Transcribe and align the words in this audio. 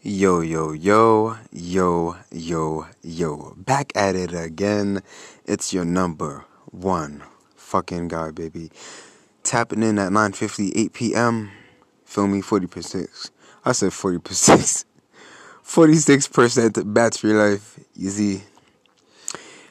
Yo, 0.00 0.42
yo, 0.42 0.70
yo, 0.70 1.36
yo, 1.50 2.16
yo, 2.30 2.86
yo. 3.02 3.54
Back 3.56 3.90
at 3.96 4.14
it 4.14 4.32
again. 4.32 5.02
It's 5.44 5.72
your 5.72 5.84
number 5.84 6.44
one 6.70 7.24
fucking 7.56 8.06
guy, 8.06 8.30
baby. 8.30 8.70
Tapping 9.42 9.82
in 9.82 9.98
at 9.98 10.12
9.50, 10.12 10.70
8 10.76 10.92
p.m. 10.92 11.50
Feel 12.04 12.28
me? 12.28 12.42
40%. 12.42 13.30
I 13.64 13.72
said 13.72 13.90
40%. 13.90 14.84
46% 15.64 16.94
battery 16.94 17.32
life. 17.32 17.80
Easy. 17.96 18.44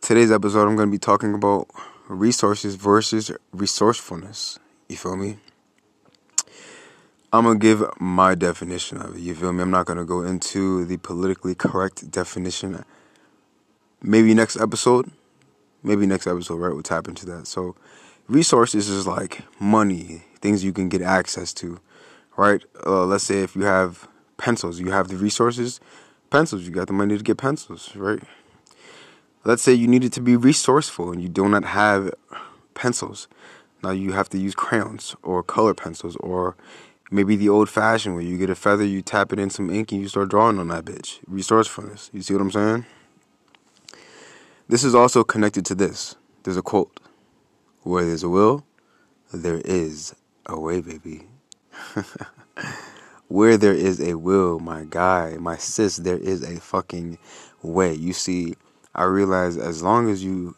Today's 0.00 0.32
episode, 0.32 0.66
I'm 0.66 0.74
going 0.74 0.88
to 0.88 0.92
be 0.92 0.98
talking 0.98 1.32
about 1.32 1.68
resources 2.08 2.74
versus 2.74 3.30
resourcefulness. 3.52 4.58
You 4.88 4.96
feel 4.96 5.16
me? 5.16 5.36
I'm 7.30 7.44
gonna 7.44 7.58
give 7.58 7.84
my 8.00 8.34
definition 8.34 8.98
of 9.02 9.16
it. 9.16 9.20
You 9.20 9.34
feel 9.34 9.52
me? 9.52 9.62
I'm 9.62 9.70
not 9.70 9.84
gonna 9.84 10.06
go 10.06 10.22
into 10.22 10.86
the 10.86 10.96
politically 10.96 11.54
correct 11.54 12.10
definition. 12.10 12.84
Maybe 14.00 14.32
next 14.32 14.58
episode. 14.58 15.10
Maybe 15.82 16.06
next 16.06 16.26
episode, 16.26 16.56
right? 16.56 16.72
We'll 16.72 16.82
tap 16.82 17.06
into 17.06 17.26
that. 17.26 17.46
So, 17.46 17.76
resources 18.28 18.88
is 18.88 19.06
like 19.06 19.42
money, 19.60 20.24
things 20.40 20.64
you 20.64 20.72
can 20.72 20.88
get 20.88 21.02
access 21.02 21.52
to, 21.54 21.80
right? 22.36 22.62
Uh, 22.86 23.04
let's 23.04 23.24
say 23.24 23.42
if 23.42 23.54
you 23.54 23.64
have 23.64 24.08
pencils, 24.38 24.80
you 24.80 24.90
have 24.90 25.08
the 25.08 25.16
resources, 25.16 25.80
pencils, 26.30 26.62
you 26.62 26.70
got 26.70 26.86
the 26.86 26.94
money 26.94 27.18
to 27.18 27.22
get 27.22 27.36
pencils, 27.36 27.94
right? 27.94 28.22
Let's 29.44 29.62
say 29.62 29.74
you 29.74 29.86
needed 29.86 30.14
to 30.14 30.22
be 30.22 30.34
resourceful 30.34 31.12
and 31.12 31.22
you 31.22 31.28
do 31.28 31.46
not 31.46 31.64
have 31.64 32.14
pencils. 32.72 33.28
Now 33.82 33.90
you 33.90 34.12
have 34.12 34.28
to 34.30 34.38
use 34.38 34.54
crayons 34.54 35.14
or 35.22 35.42
color 35.42 35.74
pencils 35.74 36.16
or 36.16 36.56
Maybe 37.10 37.36
the 37.36 37.48
old 37.48 37.70
fashioned 37.70 38.16
way. 38.16 38.24
You 38.24 38.36
get 38.36 38.50
a 38.50 38.54
feather, 38.54 38.84
you 38.84 39.00
tap 39.00 39.32
it 39.32 39.38
in 39.38 39.48
some 39.48 39.70
ink, 39.70 39.92
and 39.92 40.00
you 40.00 40.08
start 40.08 40.28
drawing 40.28 40.58
on 40.58 40.68
that 40.68 40.84
bitch. 40.84 41.20
Resourcefulness. 41.26 42.10
You 42.12 42.20
see 42.22 42.34
what 42.34 42.42
I'm 42.42 42.50
saying? 42.50 42.86
This 44.68 44.84
is 44.84 44.94
also 44.94 45.24
connected 45.24 45.64
to 45.66 45.74
this. 45.74 46.16
There's 46.42 46.58
a 46.58 46.62
quote 46.62 47.00
Where 47.82 48.04
there's 48.04 48.22
a 48.22 48.28
will, 48.28 48.64
there 49.32 49.62
is 49.64 50.14
a 50.44 50.60
way, 50.60 50.82
baby. 50.82 51.26
Where 53.28 53.56
there 53.56 53.74
is 53.74 54.00
a 54.00 54.14
will, 54.16 54.58
my 54.58 54.84
guy, 54.88 55.36
my 55.38 55.56
sis, 55.56 55.96
there 55.96 56.18
is 56.18 56.42
a 56.42 56.60
fucking 56.60 57.18
way. 57.62 57.94
You 57.94 58.12
see, 58.12 58.54
I 58.94 59.04
realize 59.04 59.56
as 59.56 59.82
long 59.82 60.10
as 60.10 60.22
you. 60.22 60.56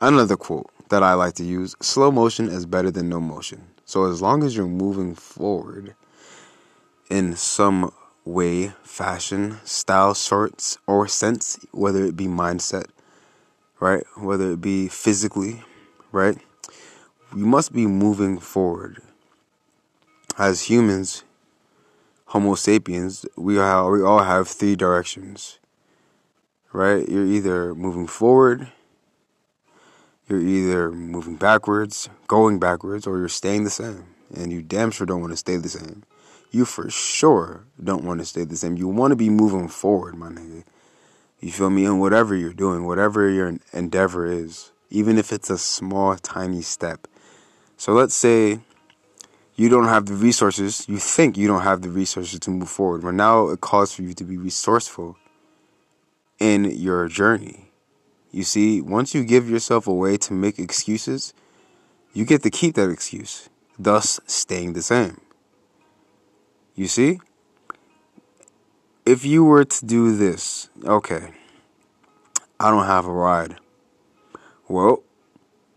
Another 0.00 0.36
quote 0.36 0.70
that 0.94 1.02
I 1.02 1.14
like 1.14 1.34
to 1.34 1.44
use 1.44 1.74
slow 1.80 2.12
motion 2.12 2.48
is 2.48 2.66
better 2.66 2.88
than 2.88 3.08
no 3.08 3.18
motion. 3.18 3.66
So 3.84 4.04
as 4.04 4.22
long 4.22 4.44
as 4.44 4.56
you're 4.56 4.68
moving 4.68 5.16
forward 5.16 5.96
in 7.10 7.34
some 7.34 7.92
way, 8.24 8.68
fashion, 8.84 9.58
style, 9.64 10.14
sorts, 10.14 10.78
or 10.86 11.08
sense, 11.08 11.58
whether 11.72 12.04
it 12.04 12.14
be 12.14 12.26
mindset, 12.26 12.86
right? 13.80 14.04
Whether 14.16 14.52
it 14.52 14.60
be 14.60 14.86
physically, 14.86 15.64
right? 16.12 16.38
You 17.34 17.44
must 17.44 17.72
be 17.72 17.88
moving 17.88 18.38
forward. 18.38 19.02
As 20.38 20.70
humans, 20.70 21.24
Homo 22.26 22.54
sapiens, 22.54 23.26
we 23.34 23.58
all, 23.58 23.90
we 23.90 24.00
all 24.00 24.22
have 24.22 24.46
three 24.46 24.76
directions, 24.76 25.58
right? 26.72 27.08
You're 27.08 27.26
either 27.26 27.74
moving 27.74 28.06
forward, 28.06 28.70
you're 30.28 30.40
either 30.40 30.90
moving 30.90 31.36
backwards, 31.36 32.08
going 32.28 32.58
backwards, 32.58 33.06
or 33.06 33.18
you're 33.18 33.28
staying 33.28 33.64
the 33.64 33.70
same. 33.70 34.06
And 34.34 34.52
you 34.52 34.62
damn 34.62 34.90
sure 34.90 35.06
don't 35.06 35.20
want 35.20 35.32
to 35.32 35.36
stay 35.36 35.56
the 35.56 35.68
same. 35.68 36.02
You 36.50 36.64
for 36.64 36.88
sure 36.88 37.64
don't 37.82 38.04
want 38.04 38.20
to 38.20 38.26
stay 38.26 38.44
the 38.44 38.56
same. 38.56 38.76
You 38.76 38.88
want 38.88 39.12
to 39.12 39.16
be 39.16 39.28
moving 39.28 39.68
forward, 39.68 40.16
my 40.16 40.28
nigga. 40.28 40.64
You 41.40 41.50
feel 41.50 41.68
me? 41.68 41.84
And 41.84 42.00
whatever 42.00 42.34
you're 42.34 42.54
doing, 42.54 42.86
whatever 42.86 43.28
your 43.28 43.58
endeavor 43.72 44.24
is, 44.24 44.72
even 44.88 45.18
if 45.18 45.32
it's 45.32 45.50
a 45.50 45.58
small, 45.58 46.16
tiny 46.16 46.62
step. 46.62 47.06
So 47.76 47.92
let's 47.92 48.14
say 48.14 48.60
you 49.56 49.68
don't 49.68 49.88
have 49.88 50.06
the 50.06 50.14
resources, 50.14 50.88
you 50.88 50.96
think 50.98 51.36
you 51.36 51.46
don't 51.46 51.62
have 51.62 51.82
the 51.82 51.90
resources 51.90 52.40
to 52.40 52.50
move 52.50 52.70
forward. 52.70 53.02
But 53.02 53.14
now 53.14 53.48
it 53.48 53.60
calls 53.60 53.92
for 53.92 54.02
you 54.02 54.14
to 54.14 54.24
be 54.24 54.38
resourceful 54.38 55.16
in 56.38 56.64
your 56.64 57.08
journey 57.08 57.63
you 58.34 58.42
see, 58.42 58.80
once 58.80 59.14
you 59.14 59.22
give 59.22 59.48
yourself 59.48 59.86
a 59.86 59.94
way 59.94 60.16
to 60.16 60.32
make 60.32 60.58
excuses, 60.58 61.32
you 62.12 62.24
get 62.24 62.42
to 62.42 62.50
keep 62.50 62.74
that 62.74 62.90
excuse, 62.90 63.48
thus 63.78 64.18
staying 64.26 64.72
the 64.72 64.82
same. 64.82 65.20
You 66.74 66.88
see? 66.88 67.20
If 69.06 69.24
you 69.24 69.44
were 69.44 69.64
to 69.64 69.86
do 69.86 70.16
this, 70.16 70.68
okay, 70.84 71.30
I 72.58 72.72
don't 72.72 72.86
have 72.86 73.06
a 73.06 73.12
ride. 73.12 73.54
Well, 74.66 75.04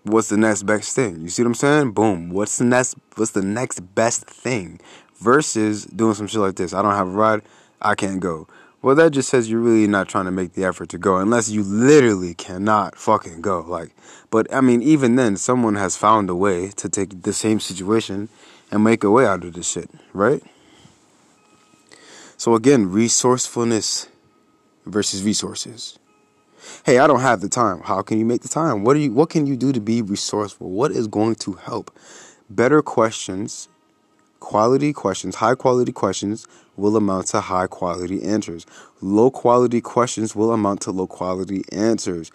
what's 0.02 0.30
the 0.30 0.38
next 0.38 0.64
best 0.64 0.96
thing? 0.96 1.22
You 1.22 1.30
see 1.30 1.44
what 1.44 1.50
I'm 1.50 1.54
saying? 1.54 1.92
Boom. 1.92 2.32
What's 2.32 2.58
the 2.58 2.66
next 2.66 2.96
what's 3.18 3.32
the 3.32 3.44
next 3.44 3.82
best 3.94 4.26
thing 4.26 4.80
versus 5.20 5.86
doing 5.86 6.16
some 6.16 6.26
shit 6.26 6.42
like 6.42 6.56
this? 6.56 6.74
I 6.74 6.82
don't 6.82 6.96
have 6.96 7.08
a 7.08 7.12
ride, 7.12 7.44
I 7.80 7.94
can't 7.94 8.20
go. 8.20 8.48
Well, 8.82 8.96
that 8.96 9.12
just 9.12 9.30
says 9.30 9.50
you're 9.50 9.60
really 9.60 9.88
not 9.88 10.08
trying 10.08 10.26
to 10.26 10.32
make 10.32 10.54
the 10.54 10.64
effort 10.64 10.90
to 10.90 10.98
go 10.98 11.18
unless 11.18 11.50
you 11.50 11.64
literally 11.64 12.36
cannot 12.36 12.96
fucking 12.96 13.42
go. 13.42 13.62
Like, 13.62 13.96
but 14.30 14.54
I 14.54 14.62
mean, 14.62 14.84
even 14.84 15.16
then, 15.16 15.36
someone 15.36 15.76
has 15.76 15.98
found 15.98 16.30
a 16.30 16.36
way 16.36 16.70
to 16.70 16.88
take 16.88 17.24
the 17.24 17.34
same 17.34 17.60
situation 17.60 18.30
and 18.72 18.84
make 18.84 19.04
a 19.04 19.10
way 19.10 19.26
out 19.26 19.44
of 19.44 19.54
this 19.54 19.72
shit, 19.72 19.90
right? 20.14 20.44
So 22.38 22.54
again, 22.54 22.92
resourcefulness 22.92 24.10
versus 24.86 25.24
resources. 25.24 25.98
Hey, 26.86 27.00
I 27.00 27.08
don't 27.08 27.22
have 27.22 27.42
the 27.42 27.50
time. 27.50 27.82
How 27.82 28.02
can 28.04 28.20
you 28.20 28.26
make 28.26 28.42
the 28.42 28.48
time? 28.48 28.84
What 28.84 28.96
are 28.96 29.00
you 29.00 29.12
what 29.12 29.30
can 29.30 29.48
you 29.48 29.56
do 29.56 29.72
to 29.72 29.80
be 29.80 30.02
resourceful? 30.04 30.70
What 30.70 30.92
is 30.92 31.08
going 31.08 31.36
to 31.36 31.54
help? 31.54 31.98
Better 32.50 32.82
questions 32.82 33.70
Quality 34.40 34.94
questions, 34.94 35.36
high 35.36 35.56
quality 35.56 35.92
questions, 35.92 36.48
will 36.76 36.96
amount 36.96 37.28
to 37.28 37.42
high 37.42 37.68
quality 37.68 38.24
answers. 38.24 38.66
Low 39.02 39.32
quality 39.32 39.82
questions 39.82 40.36
will 40.36 40.52
amount 40.52 40.82
to 40.82 40.92
low 40.92 41.08
quality 41.08 41.64
answers. 41.72 42.32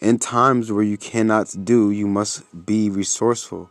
In 0.00 0.18
times 0.18 0.70
where 0.70 0.82
you 0.82 0.96
cannot 0.96 1.54
do, 1.64 1.90
you 1.90 2.06
must 2.06 2.44
be 2.66 2.90
resourceful. 2.90 3.70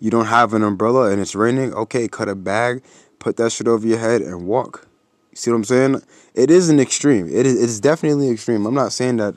You 0.00 0.10
don't 0.10 0.26
have 0.26 0.52
an 0.52 0.62
umbrella 0.62 1.10
and 1.10 1.20
it's 1.20 1.34
raining, 1.34 1.72
okay, 1.74 2.08
cut 2.08 2.28
a 2.28 2.34
bag, 2.34 2.82
put 3.18 3.36
that 3.36 3.52
shit 3.52 3.68
over 3.68 3.86
your 3.86 3.98
head 3.98 4.20
and 4.20 4.46
walk. 4.46 4.86
You 5.30 5.36
see 5.36 5.50
what 5.50 5.56
I'm 5.56 5.64
saying? 5.64 6.02
It 6.34 6.50
is 6.50 6.68
an 6.68 6.78
extreme. 6.78 7.26
It 7.26 7.46
is 7.46 7.62
it's 7.62 7.80
definitely 7.80 8.30
extreme. 8.30 8.66
I'm 8.66 8.74
not 8.74 8.92
saying 8.92 9.16
that 9.16 9.34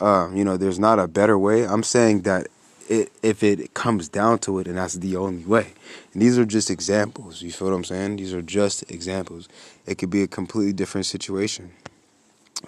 uh, 0.00 0.28
you 0.34 0.44
know, 0.44 0.56
there's 0.56 0.78
not 0.78 0.98
a 0.98 1.06
better 1.06 1.38
way. 1.38 1.66
I'm 1.66 1.82
saying 1.82 2.22
that 2.22 2.48
it, 2.88 3.12
if 3.22 3.42
it 3.42 3.74
comes 3.74 4.08
down 4.08 4.38
to 4.40 4.58
it 4.58 4.66
and 4.66 4.78
that's 4.78 4.94
the 4.94 5.16
only 5.16 5.44
way. 5.44 5.72
And 6.12 6.22
these 6.22 6.38
are 6.38 6.44
just 6.44 6.70
examples. 6.70 7.42
You 7.42 7.52
feel 7.52 7.68
what 7.68 7.74
I'm 7.74 7.84
saying? 7.84 8.16
These 8.16 8.34
are 8.34 8.42
just 8.42 8.90
examples. 8.90 9.48
It 9.86 9.96
could 9.98 10.10
be 10.10 10.22
a 10.22 10.26
completely 10.26 10.72
different 10.72 11.06
situation, 11.06 11.72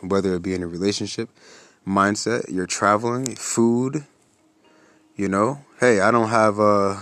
whether 0.00 0.34
it 0.34 0.42
be 0.42 0.54
in 0.54 0.62
a 0.62 0.66
relationship, 0.66 1.28
mindset, 1.86 2.50
you're 2.50 2.66
traveling, 2.66 3.36
food. 3.36 4.04
You 5.16 5.28
know, 5.28 5.64
hey, 5.80 6.00
I 6.00 6.10
don't 6.10 6.28
have 6.28 6.60
uh, 6.60 6.96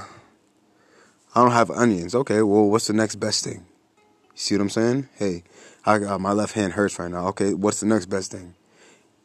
I 1.35 1.43
don't 1.43 1.51
have 1.51 1.71
onions. 1.71 2.15
Okay, 2.15 2.43
well, 2.43 2.71
what's 2.71 2.87
the 2.87 2.93
next 2.93 3.17
best 3.17 3.43
thing? 3.43 3.67
You 3.97 4.03
see 4.35 4.55
what 4.55 4.63
I'm 4.63 4.71
saying? 4.71 5.09
Hey, 5.17 5.43
I 5.85 5.99
got 5.99 6.21
my 6.21 6.33
left 6.33 6.55
hand 6.55 6.75
hurts 6.75 6.97
right 6.99 7.11
now. 7.11 7.27
Okay, 7.29 7.55
what's 7.55 7.81
the 7.81 7.87
next 7.87 8.07
best 8.07 8.31
thing? 8.31 8.55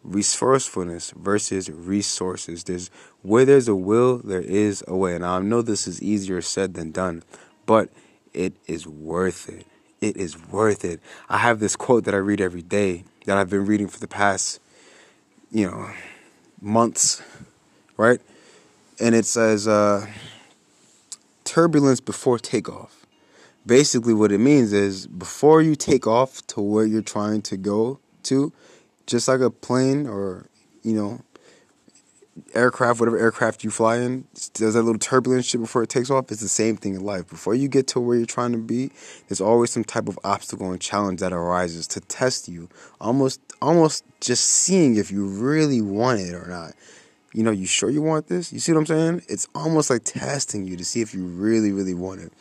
Resourcefulness 0.03 1.11
versus 1.11 1.69
resources. 1.69 2.63
There's 2.63 2.89
where 3.21 3.45
there's 3.45 3.67
a 3.67 3.75
will, 3.75 4.17
there 4.17 4.41
is 4.41 4.83
a 4.87 4.95
way. 4.95 5.15
And 5.15 5.25
I 5.25 5.39
know 5.39 5.61
this 5.61 5.87
is 5.87 6.01
easier 6.01 6.41
said 6.41 6.73
than 6.73 6.91
done, 6.91 7.23
but 7.65 7.89
it 8.33 8.53
is 8.67 8.87
worth 8.87 9.49
it. 9.49 9.65
It 10.01 10.15
is 10.15 10.37
worth 10.47 10.85
it. 10.85 11.01
I 11.27 11.37
have 11.39 11.59
this 11.59 11.75
quote 11.75 12.05
that 12.05 12.13
I 12.13 12.17
read 12.17 12.39
every 12.39 12.61
day 12.61 13.03
that 13.25 13.37
I've 13.37 13.49
been 13.49 13.65
reading 13.65 13.87
for 13.87 13.99
the 13.99 14.07
past, 14.07 14.61
you 15.51 15.69
know, 15.69 15.89
months, 16.61 17.21
right? 17.97 18.21
And 18.99 19.13
it 19.13 19.25
says, 19.25 19.67
uh, 19.67 20.07
turbulence 21.43 21.99
before 21.99 22.39
takeoff. 22.39 23.05
Basically, 23.65 24.13
what 24.13 24.31
it 24.31 24.37
means 24.37 24.71
is 24.71 25.05
before 25.05 25.61
you 25.61 25.75
take 25.75 26.07
off 26.07 26.45
to 26.47 26.61
where 26.61 26.85
you're 26.85 27.01
trying 27.01 27.41
to 27.43 27.57
go 27.57 27.99
to, 28.23 28.53
just 29.09 29.27
like 29.27 29.41
a 29.41 29.49
plane 29.49 30.07
or 30.07 30.45
you 30.83 30.93
know 30.93 31.21
aircraft, 32.53 32.99
whatever 32.99 33.17
aircraft 33.17 33.63
you 33.63 33.69
fly 33.69 33.97
in, 33.97 34.25
does 34.53 34.73
that 34.73 34.83
little 34.83 34.99
turbulence 34.99 35.47
shit 35.47 35.61
before 35.61 35.83
it 35.83 35.89
takes 35.89 36.09
off. 36.09 36.31
It's 36.31 36.41
the 36.41 36.47
same 36.47 36.77
thing 36.77 36.95
in 36.95 37.01
life. 37.01 37.27
Before 37.27 37.53
you 37.53 37.67
get 37.67 37.87
to 37.87 37.99
where 37.99 38.17
you're 38.17 38.25
trying 38.25 38.51
to 38.53 38.57
be, 38.57 38.91
there's 39.27 39.41
always 39.41 39.71
some 39.71 39.83
type 39.83 40.07
of 40.07 40.17
obstacle 40.23 40.71
and 40.71 40.79
challenge 40.79 41.19
that 41.19 41.33
arises 41.33 41.87
to 41.87 41.99
test 42.01 42.47
you. 42.47 42.69
Almost, 43.01 43.41
almost 43.61 44.05
just 44.21 44.45
seeing 44.45 44.95
if 44.95 45.11
you 45.11 45.25
really 45.25 45.81
want 45.81 46.21
it 46.21 46.33
or 46.33 46.47
not. 46.47 46.73
You 47.33 47.43
know, 47.43 47.51
you 47.51 47.65
sure 47.65 47.89
you 47.89 48.01
want 48.01 48.27
this? 48.27 48.51
You 48.51 48.59
see 48.59 48.71
what 48.71 48.79
I'm 48.79 48.85
saying? 48.85 49.23
It's 49.27 49.47
almost 49.53 49.89
like 49.89 50.03
testing 50.03 50.65
you 50.65 50.77
to 50.77 50.85
see 50.85 51.01
if 51.01 51.13
you 51.13 51.25
really, 51.25 51.71
really 51.71 51.93
want 51.93 52.21
it. 52.21 52.33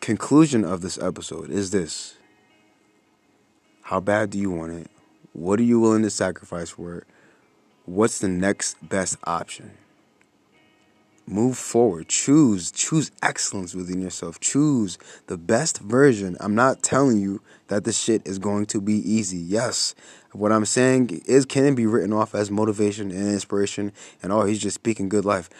conclusion 0.00 0.64
of 0.64 0.80
this 0.80 0.98
episode 0.98 1.50
is 1.50 1.70
this 1.70 2.16
How 3.82 4.00
bad 4.00 4.30
do 4.30 4.38
you 4.38 4.50
want 4.50 4.72
it? 4.72 4.90
What 5.32 5.60
are 5.60 5.64
you 5.64 5.80
willing 5.80 6.02
to 6.02 6.10
sacrifice 6.10 6.70
for 6.70 6.96
it? 6.96 7.04
What's 7.84 8.18
the 8.18 8.28
next 8.28 8.76
best 8.86 9.16
option? 9.24 9.72
Move 11.28 11.58
forward. 11.58 12.08
Choose. 12.08 12.70
Choose 12.70 13.10
excellence 13.22 13.74
within 13.74 14.00
yourself. 14.00 14.40
Choose 14.40 14.98
the 15.26 15.36
best 15.36 15.78
version. 15.78 16.38
I'm 16.40 16.54
not 16.54 16.82
telling 16.82 17.18
you 17.18 17.42
that 17.66 17.84
this 17.84 18.00
shit 18.00 18.26
is 18.26 18.38
going 18.38 18.64
to 18.66 18.80
be 18.80 18.94
easy. 18.94 19.36
Yes. 19.36 19.94
What 20.32 20.52
I'm 20.52 20.64
saying 20.64 21.22
is 21.26 21.44
can 21.44 21.66
it 21.66 21.74
be 21.74 21.86
written 21.86 22.14
off 22.14 22.34
as 22.34 22.50
motivation 22.50 23.10
and 23.10 23.28
inspiration 23.28 23.92
and 24.22 24.32
oh 24.32 24.44
he's 24.44 24.58
just 24.58 24.76
speaking 24.76 25.10
good 25.10 25.26
life. 25.26 25.50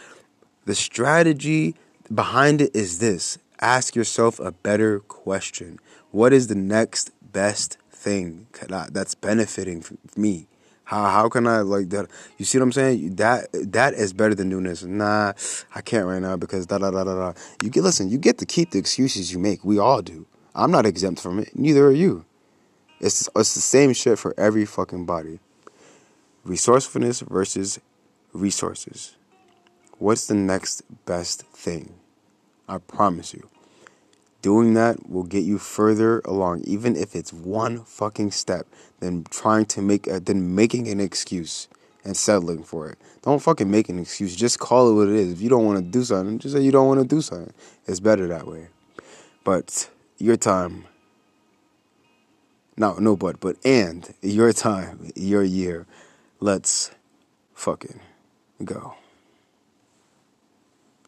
The 0.64 0.74
strategy 0.74 1.74
behind 2.12 2.62
it 2.62 2.74
is 2.74 2.98
this. 2.98 3.38
Ask 3.60 3.94
yourself 3.94 4.40
a 4.40 4.52
better 4.52 5.00
question. 5.00 5.78
What 6.12 6.32
is 6.32 6.46
the 6.46 6.54
next 6.54 7.10
best 7.32 7.76
thing 7.98 8.46
that's 8.90 9.14
benefiting 9.14 9.84
me? 10.16 10.46
How 10.84 11.04
how 11.10 11.28
can 11.28 11.46
I 11.46 11.60
like 11.60 11.90
that? 11.90 12.06
You 12.38 12.46
see 12.46 12.58
what 12.58 12.64
I'm 12.64 12.72
saying? 12.72 13.16
That 13.16 13.48
that 13.52 13.92
is 13.92 14.14
better 14.14 14.34
than 14.34 14.48
this. 14.62 14.82
Nah, 14.84 15.34
I 15.74 15.82
can't 15.82 16.06
right 16.06 16.22
now 16.22 16.36
because 16.36 16.66
da 16.66 16.78
da 16.78 16.90
da 16.90 17.04
da 17.04 17.14
da. 17.14 17.32
You 17.62 17.68
get 17.68 17.82
listen. 17.82 18.08
You 18.08 18.16
get 18.16 18.38
to 18.38 18.46
keep 18.46 18.70
the 18.70 18.78
excuses 18.78 19.30
you 19.30 19.38
make. 19.38 19.64
We 19.64 19.78
all 19.78 20.00
do. 20.00 20.26
I'm 20.54 20.70
not 20.70 20.86
exempt 20.86 21.20
from 21.20 21.38
it. 21.40 21.54
Neither 21.54 21.86
are 21.86 21.92
you. 21.92 22.24
It's 23.00 23.28
it's 23.36 23.54
the 23.54 23.60
same 23.60 23.92
shit 23.92 24.18
for 24.18 24.34
every 24.38 24.64
fucking 24.64 25.04
body. 25.04 25.40
Resourcefulness 26.44 27.20
versus 27.20 27.78
resources. 28.32 29.14
What's 29.98 30.26
the 30.26 30.34
next 30.34 30.82
best 31.04 31.42
thing? 31.42 31.94
I 32.66 32.78
promise 32.78 33.34
you. 33.34 33.48
Doing 34.40 34.74
that 34.74 35.10
will 35.10 35.24
get 35.24 35.44
you 35.44 35.58
further 35.58 36.20
along, 36.20 36.62
even 36.64 36.94
if 36.94 37.16
it's 37.16 37.32
one 37.32 37.84
fucking 37.84 38.30
step, 38.30 38.66
than 39.00 39.24
trying 39.24 39.66
to 39.66 39.82
make 39.82 40.06
a, 40.06 40.20
than 40.20 40.54
making 40.54 40.86
an 40.88 41.00
excuse 41.00 41.68
and 42.04 42.16
settling 42.16 42.62
for 42.62 42.88
it. 42.88 42.98
Don't 43.22 43.42
fucking 43.42 43.70
make 43.70 43.88
an 43.88 43.98
excuse. 43.98 44.36
Just 44.36 44.60
call 44.60 44.90
it 44.90 44.94
what 44.94 45.08
it 45.08 45.16
is. 45.16 45.32
If 45.32 45.40
you 45.40 45.48
don't 45.48 45.64
want 45.64 45.78
to 45.78 45.84
do 45.84 46.04
something, 46.04 46.38
just 46.38 46.54
say 46.54 46.62
you 46.62 46.70
don't 46.70 46.86
want 46.86 47.00
to 47.00 47.06
do 47.06 47.20
something. 47.20 47.52
It's 47.86 48.00
better 48.00 48.28
that 48.28 48.46
way. 48.46 48.68
But 49.44 49.90
your 50.18 50.36
time. 50.36 50.86
No, 52.76 52.94
no, 52.94 53.16
but 53.16 53.40
but 53.40 53.56
and 53.64 54.08
your 54.22 54.52
time, 54.52 55.10
your 55.16 55.42
year. 55.42 55.86
Let's 56.38 56.92
fucking 57.54 58.00
go. 58.64 58.94